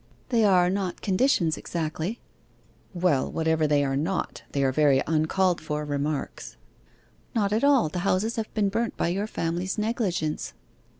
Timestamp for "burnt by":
8.69-9.09